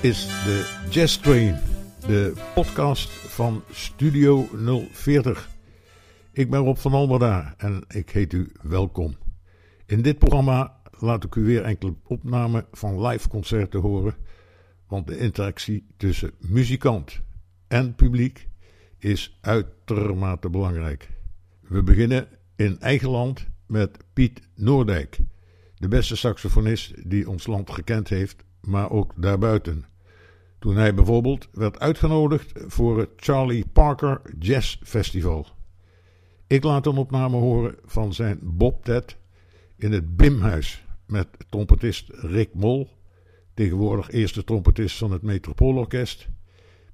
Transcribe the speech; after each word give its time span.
Is 0.00 0.26
de 0.26 0.86
Jazz 0.90 1.16
Train, 1.16 1.56
de 2.06 2.32
podcast 2.54 3.10
van 3.10 3.62
Studio 3.70 4.48
040. 4.92 5.48
Ik 6.32 6.50
ben 6.50 6.60
Rob 6.60 6.76
van 6.76 6.92
Almerda 6.92 7.54
en 7.56 7.84
ik 7.88 8.10
heet 8.10 8.32
u 8.32 8.52
welkom. 8.62 9.16
In 9.86 10.02
dit 10.02 10.18
programma 10.18 10.80
laat 10.98 11.24
ik 11.24 11.34
u 11.34 11.44
weer 11.44 11.62
enkele 11.62 11.94
opnamen 12.04 12.66
van 12.72 13.06
live 13.06 13.28
concerten 13.28 13.80
horen, 13.80 14.14
want 14.86 15.06
de 15.06 15.18
interactie 15.18 15.86
tussen 15.96 16.32
muzikant 16.38 17.20
en 17.68 17.94
publiek 17.94 18.48
is 18.98 19.38
uitermate 19.40 20.50
belangrijk. 20.50 21.08
We 21.60 21.82
beginnen 21.82 22.28
in 22.56 22.80
eigen 22.80 23.10
land 23.10 23.46
met 23.66 23.98
Piet 24.12 24.40
Noordijk, 24.54 25.18
de 25.74 25.88
beste 25.88 26.16
saxofonist 26.16 27.10
die 27.10 27.28
ons 27.28 27.46
land 27.46 27.70
gekend 27.70 28.08
heeft, 28.08 28.46
maar 28.60 28.90
ook 28.90 29.12
daarbuiten. 29.16 29.84
Toen 30.58 30.76
hij 30.76 30.94
bijvoorbeeld 30.94 31.48
werd 31.52 31.78
uitgenodigd 31.78 32.52
voor 32.66 32.98
het 32.98 33.10
Charlie 33.16 33.64
Parker 33.72 34.20
Jazz 34.38 34.78
Festival. 34.82 35.46
Ik 36.46 36.64
laat 36.64 36.86
een 36.86 36.96
opname 36.96 37.36
horen 37.36 37.76
van 37.84 38.12
zijn 38.12 38.38
Bob 38.42 38.84
Ted 38.84 39.16
in 39.76 39.92
het 39.92 40.16
Bimhuis 40.16 40.84
met 41.06 41.28
trompetist 41.48 42.08
Rick 42.10 42.54
Mol, 42.54 42.88
tegenwoordig 43.54 44.10
eerste 44.10 44.44
trompetist 44.44 44.98
van 44.98 45.12
het 45.12 45.22
Metropoolorkest, 45.22 46.28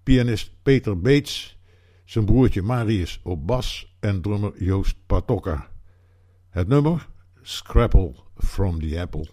pianist 0.02 0.52
Peter 0.62 1.00
Beets, 1.00 1.58
zijn 2.04 2.24
broertje 2.24 2.62
Marius 2.62 3.20
op 3.22 3.46
bas 3.46 3.96
en 4.00 4.20
drummer 4.20 4.62
Joost 4.62 4.96
Patokka. 5.06 5.68
Het 6.50 6.68
nummer 6.68 7.08
Scrapple 7.42 8.14
from 8.36 8.80
the 8.80 9.00
Apple. 9.00 9.28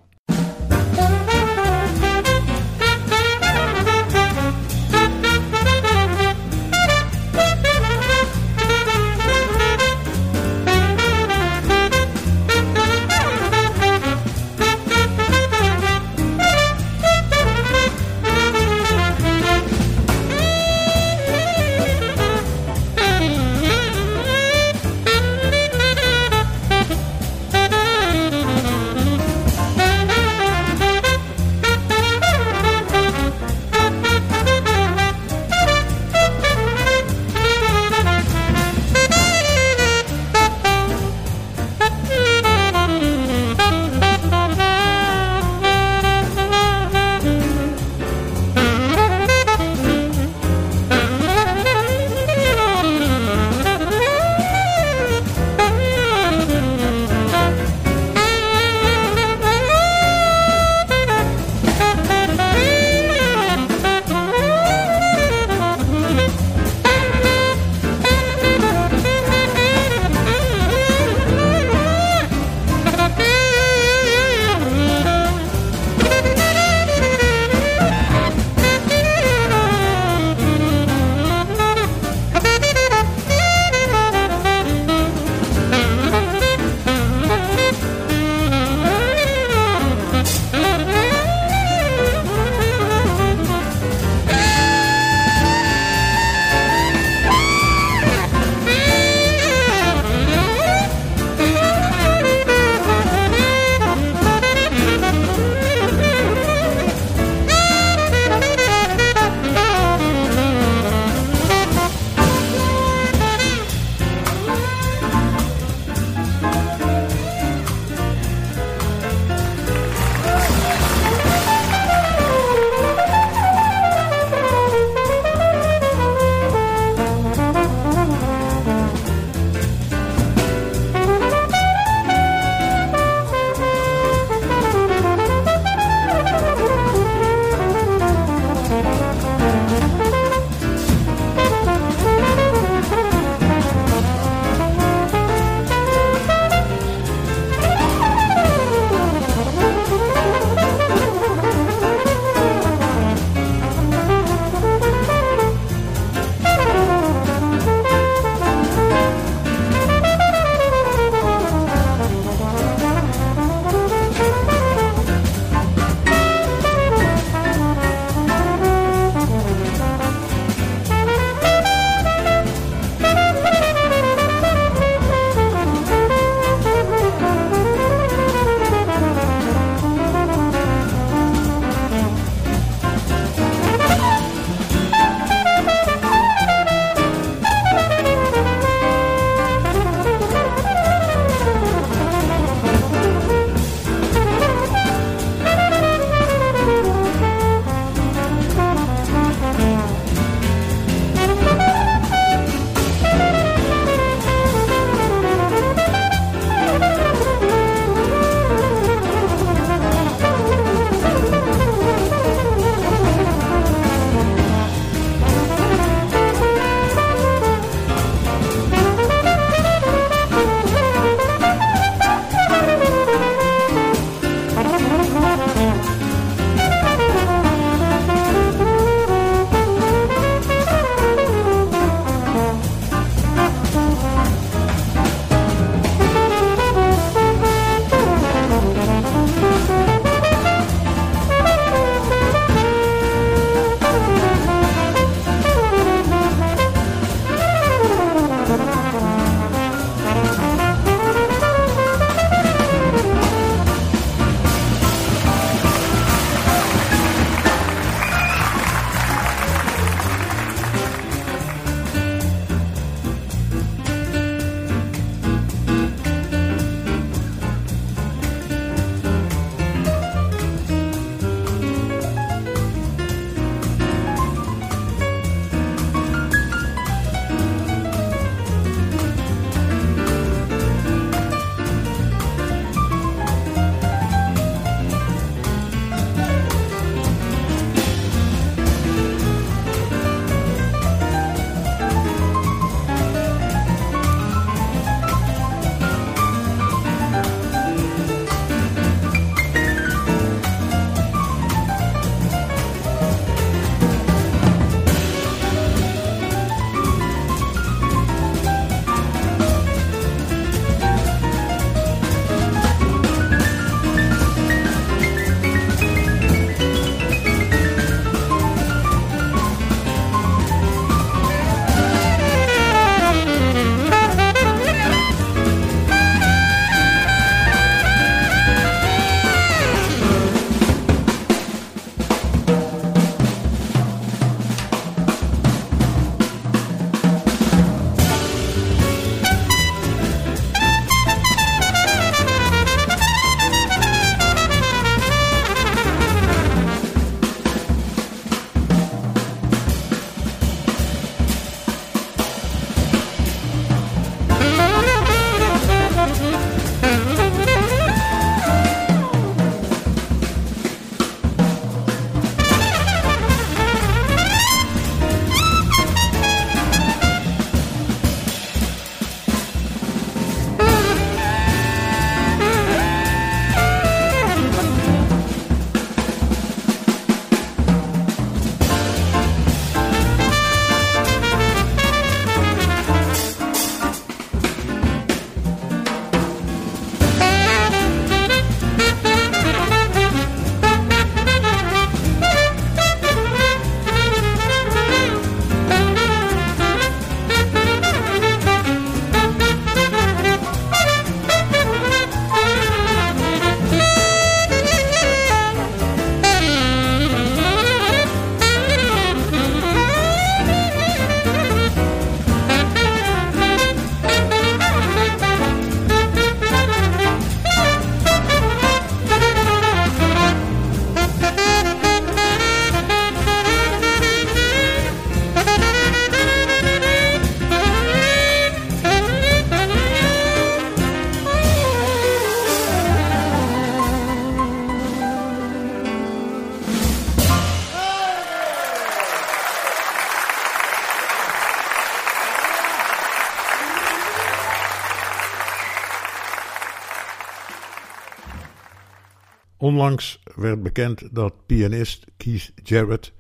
Onlangs 449.81 450.19
werd 450.35 450.64
bekend 450.64 451.16
dat 451.16 451.45
pianist 451.45 452.06
Keith 452.18 452.52
Jarrett 452.64 453.14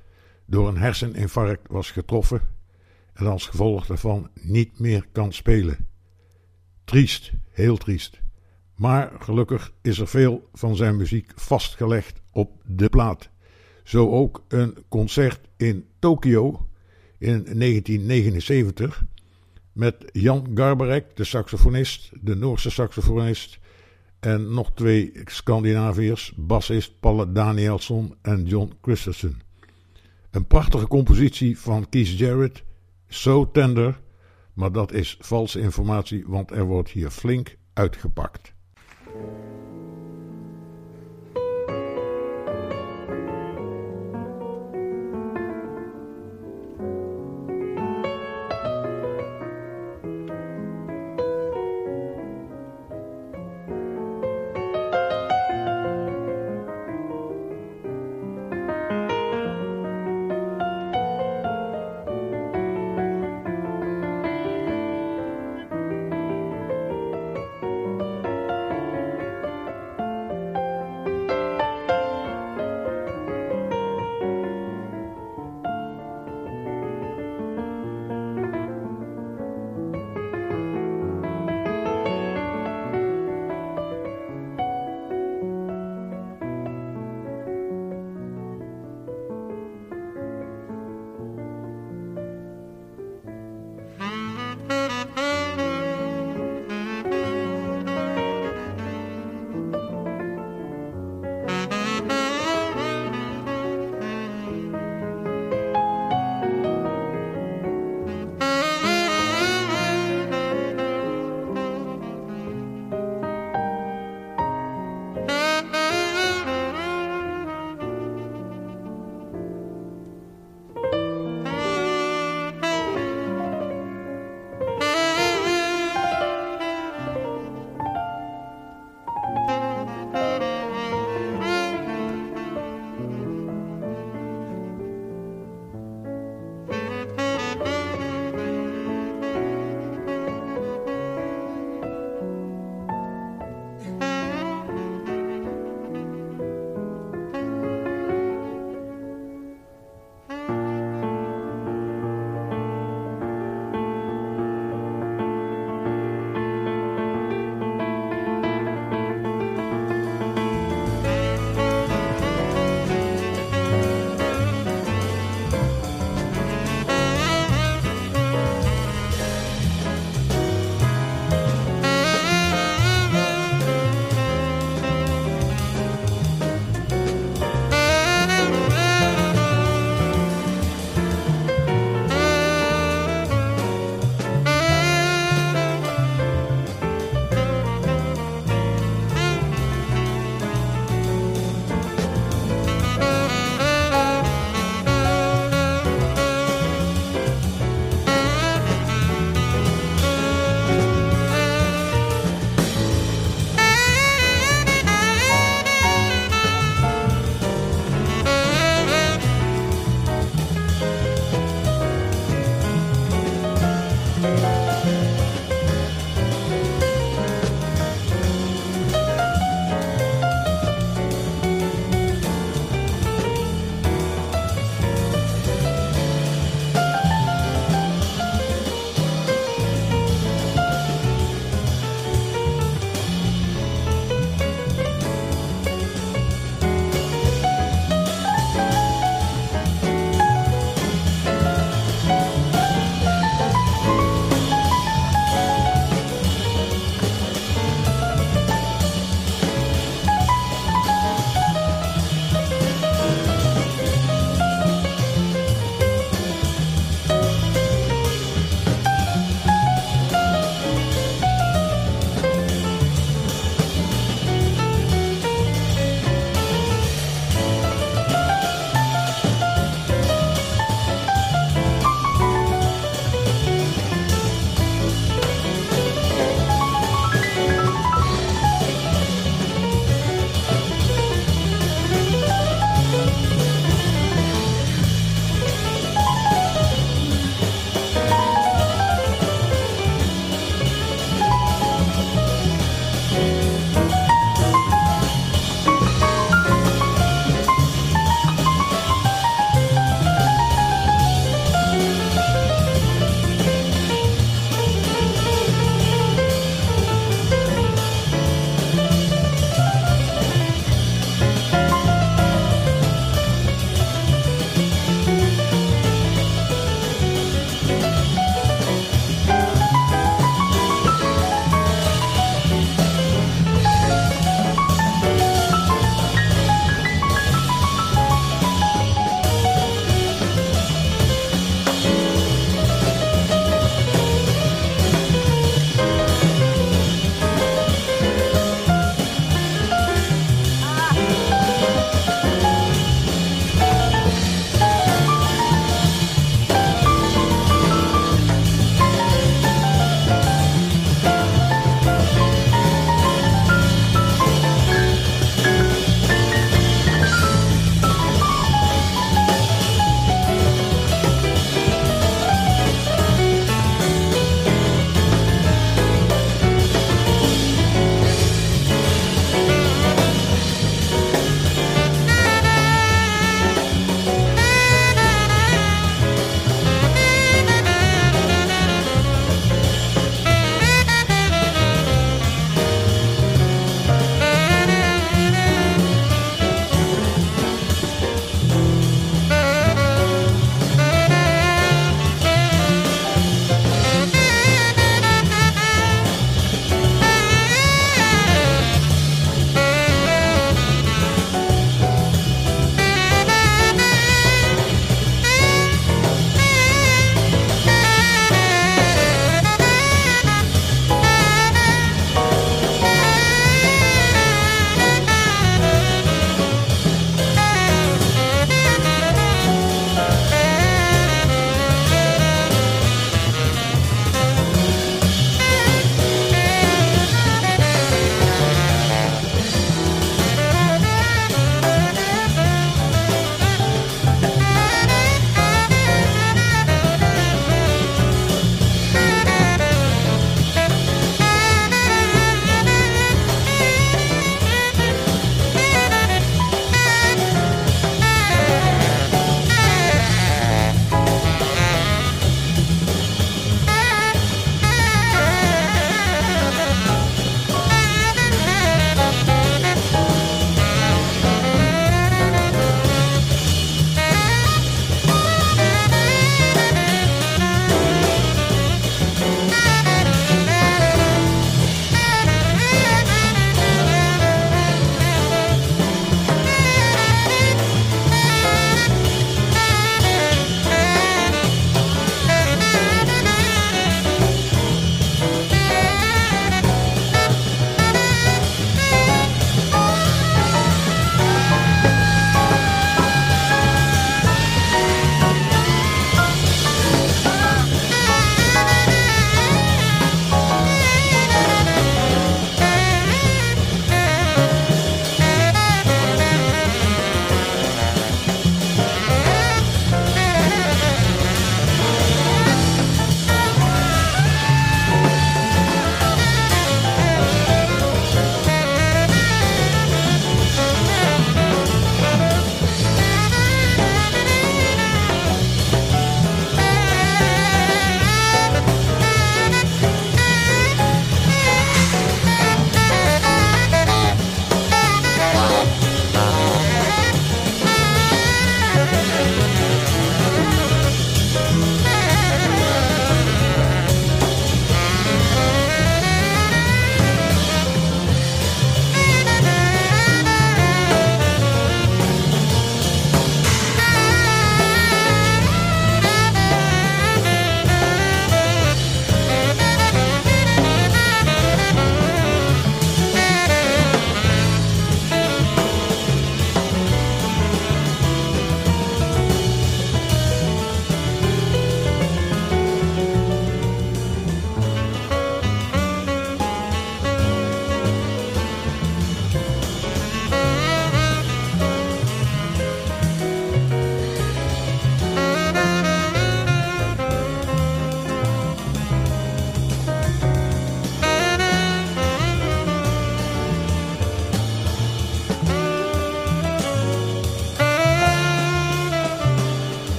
door 0.45 0.67
een 0.67 0.77
herseninfarct 0.77 1.67
was 1.67 1.91
getroffen 1.91 2.41
en 3.13 3.27
als 3.27 3.47
gevolg 3.47 3.85
daarvan 3.85 4.29
niet 4.41 4.79
meer 4.79 5.05
kan 5.11 5.33
spelen. 5.33 5.87
Triest, 6.85 7.31
heel 7.49 7.77
triest. 7.77 8.21
Maar 8.75 9.11
gelukkig 9.19 9.73
is 9.81 9.99
er 9.99 10.07
veel 10.07 10.49
van 10.53 10.75
zijn 10.75 10.97
muziek 10.97 11.31
vastgelegd 11.35 12.21
op 12.31 12.61
de 12.65 12.89
plaat. 12.89 13.29
Zo 13.83 14.11
ook 14.11 14.45
een 14.47 14.77
concert 14.89 15.39
in 15.57 15.87
Tokio 15.99 16.67
in 17.17 17.43
1979 17.43 19.05
met 19.71 19.95
Jan 20.11 20.51
Garbarek, 20.53 21.15
de 21.15 21.23
saxofonist, 21.23 22.11
de 22.21 22.35
Noorse 22.35 22.69
saxofonist 22.69 23.59
en 24.21 24.53
nog 24.53 24.71
twee 24.73 25.11
Scandinaviërs, 25.25 26.33
bassist 26.35 26.99
Palle 26.99 27.31
Danielsson 27.31 28.15
en 28.21 28.45
John 28.45 28.73
Christensen. 28.81 29.41
Een 30.31 30.47
prachtige 30.47 30.87
compositie 30.87 31.59
van 31.59 31.89
Keith 31.89 32.17
Jarrett, 32.17 32.63
So 33.07 33.51
Tender, 33.51 33.99
maar 34.53 34.71
dat 34.71 34.91
is 34.91 35.17
valse 35.19 35.59
informatie, 35.59 36.23
want 36.27 36.51
er 36.51 36.63
wordt 36.63 36.89
hier 36.89 37.09
flink 37.09 37.57
uitgepakt. 37.73 38.53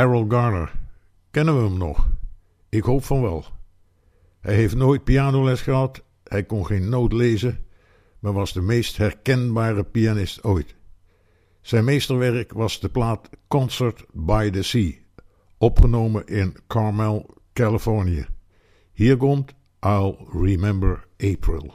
Errol 0.00 0.24
Garner. 0.28 0.72
Kennen 1.30 1.56
we 1.56 1.62
hem 1.62 1.78
nog? 1.78 2.08
Ik 2.68 2.82
hoop 2.82 3.04
van 3.04 3.22
wel. 3.22 3.44
Hij 4.40 4.54
heeft 4.54 4.74
nooit 4.74 5.04
pianoles 5.04 5.60
gehad, 5.60 6.04
hij 6.24 6.44
kon 6.44 6.66
geen 6.66 6.88
noot 6.88 7.12
lezen, 7.12 7.64
maar 8.18 8.32
was 8.32 8.52
de 8.52 8.60
meest 8.60 8.96
herkenbare 8.96 9.84
pianist 9.84 10.44
ooit. 10.44 10.74
Zijn 11.60 11.84
meesterwerk 11.84 12.52
was 12.52 12.80
de 12.80 12.88
plaat 12.88 13.30
Concert 13.48 14.04
by 14.12 14.50
the 14.50 14.62
Sea, 14.62 14.92
opgenomen 15.58 16.26
in 16.26 16.56
Carmel, 16.66 17.34
Californië. 17.52 18.26
Hier 18.92 19.16
komt 19.16 19.54
I'll 19.80 20.16
Remember 20.32 21.06
April. 21.16 21.74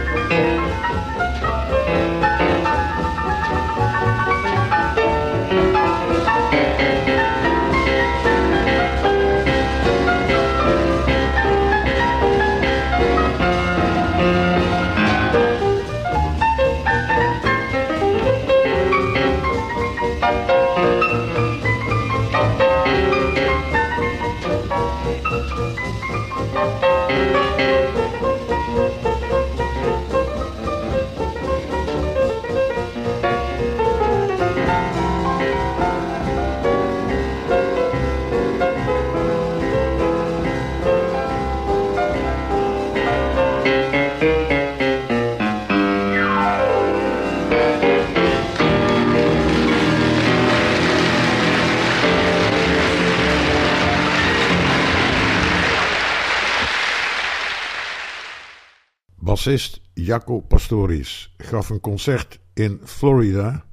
Bassist 59.41 59.81
Jaco 59.93 60.39
Pastorius 60.39 61.33
gaf 61.37 61.69
een 61.69 61.79
concert 61.79 62.39
in 62.53 62.79
Florida 62.83 63.65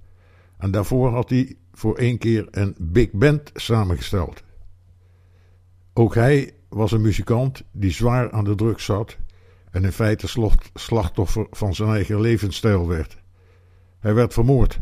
en 0.58 0.70
daarvoor 0.70 1.10
had 1.10 1.30
hij 1.30 1.56
voor 1.72 1.96
één 1.96 2.18
keer 2.18 2.48
een 2.50 2.76
big 2.78 3.10
band 3.10 3.50
samengesteld. 3.54 4.42
Ook 5.92 6.14
hij 6.14 6.54
was 6.68 6.92
een 6.92 7.00
muzikant 7.00 7.62
die 7.72 7.90
zwaar 7.90 8.30
aan 8.30 8.44
de 8.44 8.54
druk 8.54 8.78
zat 8.78 9.16
en 9.70 9.84
in 9.84 9.92
feite 9.92 10.50
slachtoffer 10.74 11.46
van 11.50 11.74
zijn 11.74 11.90
eigen 11.90 12.20
levensstijl 12.20 12.86
werd. 12.86 13.16
Hij 13.98 14.14
werd 14.14 14.32
vermoord. 14.32 14.80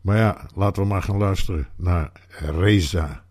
Maar 0.00 0.16
ja, 0.16 0.48
laten 0.54 0.82
we 0.82 0.88
maar 0.88 1.02
gaan 1.02 1.18
luisteren 1.18 1.68
naar 1.76 2.12
Reza. 2.28 3.25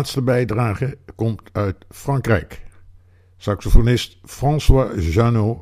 Laatste 0.00 0.22
bijdrage 0.22 0.98
komt 1.14 1.42
uit 1.52 1.76
Frankrijk. 1.88 2.62
Saxofonist 3.36 4.18
François 4.24 5.14
Janot 5.14 5.58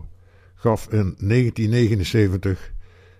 gaf 0.55 0.85
in 0.85 1.15
1979 1.19 2.73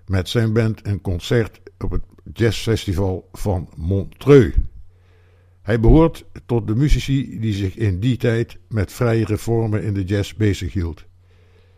met 0.07 0.29
zijn 0.29 0.53
band 0.53 0.87
een 0.87 1.01
concert 1.01 1.61
op 1.79 1.91
het 1.91 2.03
jazzfestival 2.33 3.29
van 3.33 3.69
Montreux. 3.77 4.57
Hij 5.63 5.81
behoort 5.81 6.25
tot 6.47 6.67
de 6.67 6.75
muzici 6.75 7.41
die 7.41 7.55
zich 7.55 7.77
in 7.77 8.01
die 8.01 8.17
tijd 8.17 8.59
met 8.69 8.93
vrije 8.93 9.39
vormen 9.39 9.83
in 9.83 9.95
de 9.95 10.05
jazz 10.05 10.35
bezighield. 10.35 11.05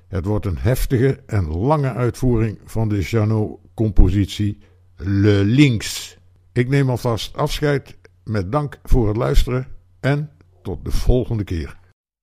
Het 0.09 0.24
wordt 0.24 0.47
een 0.47 0.59
heftige 0.59 1.22
en 1.26 1.47
lange 1.47 1.93
uitvoering 1.93 2.59
van 2.64 2.88
de 2.88 3.01
Janot-compositie 3.01 4.59
Le 4.97 5.45
Links. 5.45 6.18
Ik 6.53 6.68
neem 6.68 6.91
alvast 6.91 7.36
afscheid 7.36 7.99
met 8.30 8.52
dank 8.52 8.78
voor 8.84 9.08
het 9.08 9.16
luisteren 9.16 9.66
en 10.00 10.30
tot. 10.62 10.78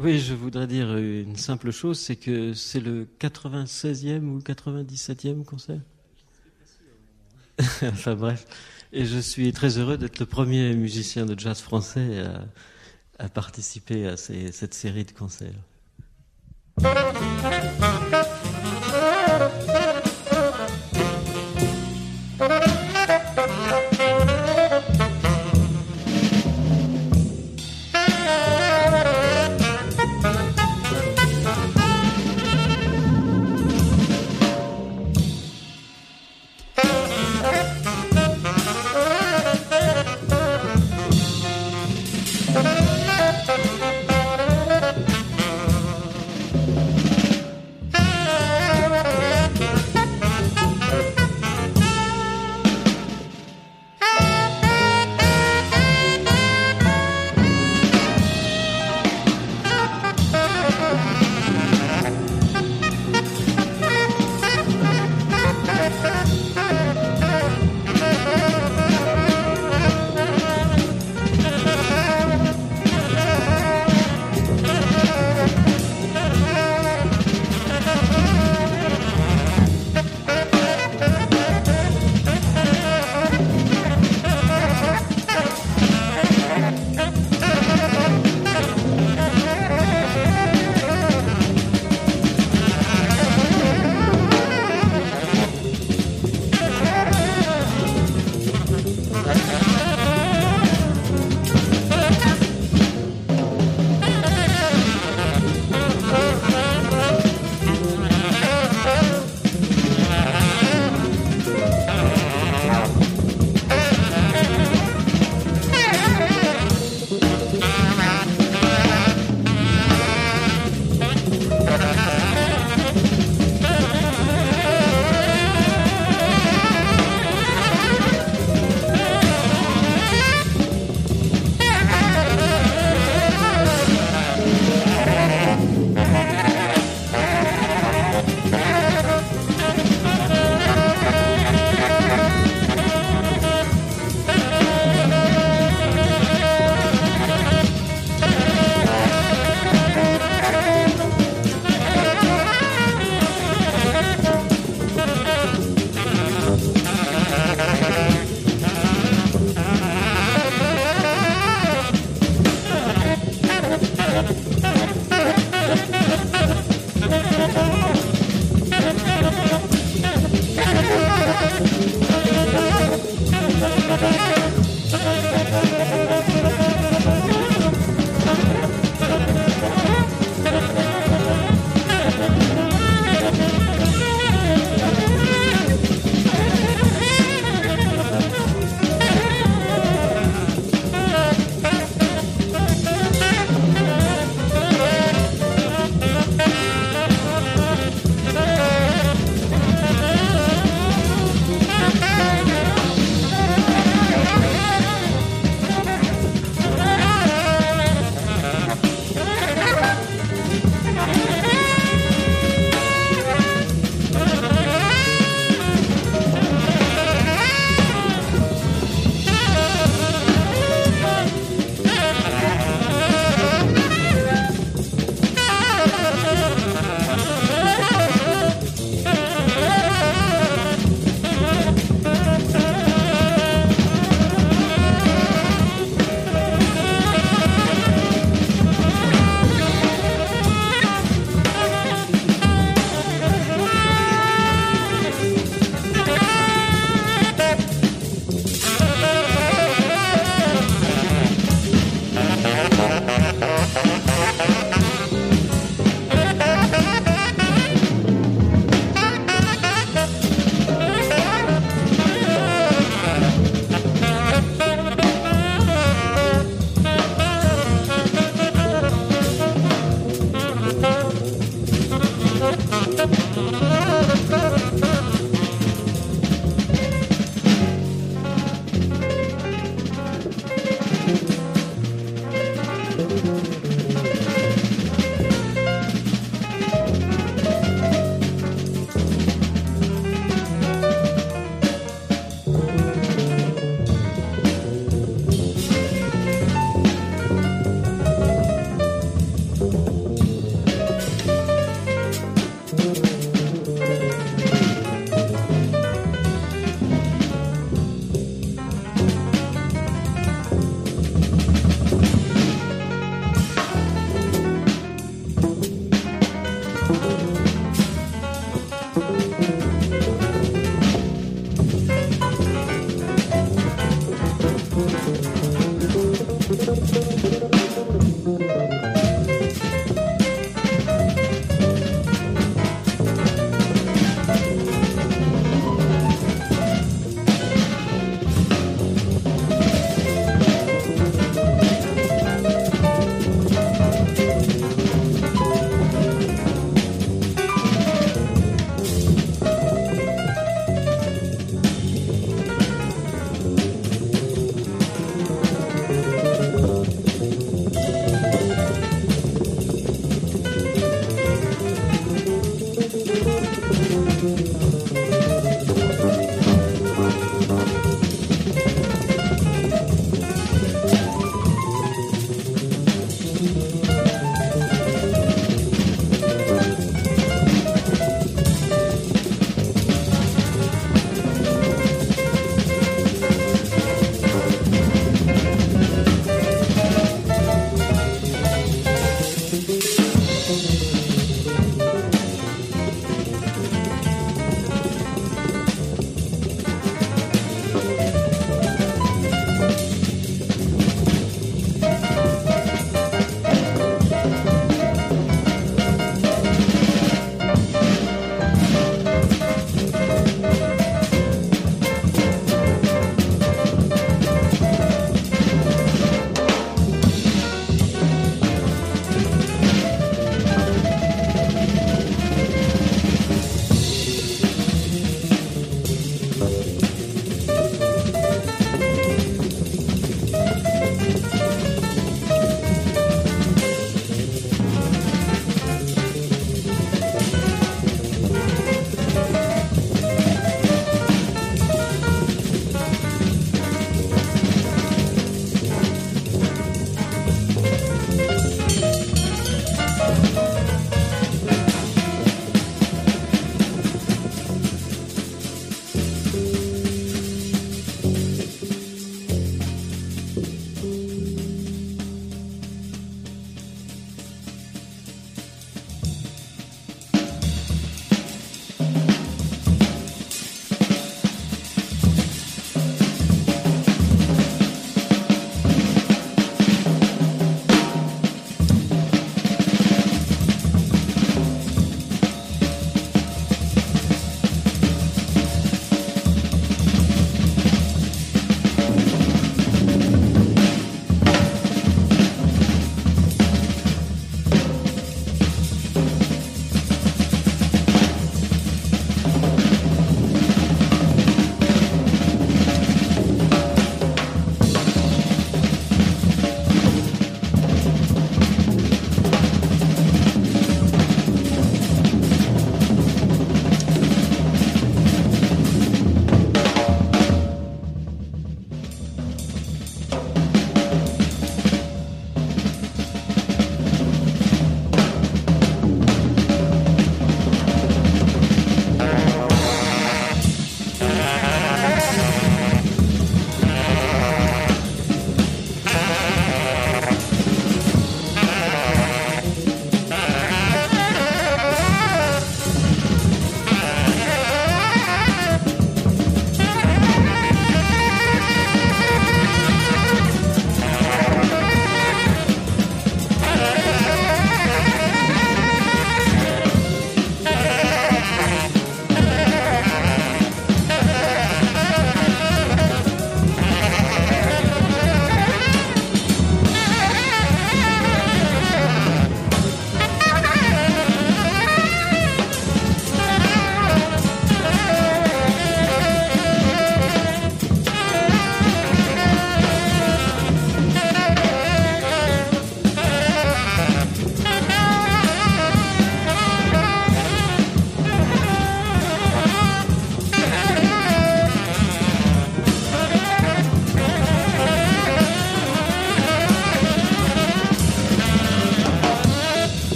Oui, 0.00 0.18
je 0.18 0.36
voudrais 0.36 0.68
dire 0.68 0.96
une 0.96 1.36
simple 1.36 1.72
chose, 1.72 1.98
c'est 1.98 2.16
que 2.16 2.54
c'est 2.54 2.80
le 2.80 3.08
96e 3.18 4.22
ou 4.22 4.38
97e 4.38 5.44
concert. 5.44 5.80
enfin 7.82 8.14
bref, 8.14 8.46
et 8.92 9.06
je 9.06 9.18
suis 9.18 9.52
très 9.52 9.76
heureux 9.78 9.98
d'être 9.98 10.20
le 10.20 10.26
premier 10.26 10.74
musicien 10.74 11.26
de 11.26 11.34
jazz 11.36 11.60
français 11.60 12.24
à, 13.18 13.28
participer 13.28 14.06
à 14.06 14.16
cette 14.16 14.74
série 14.74 15.04
de 15.04 15.10
concerts. 15.10 15.58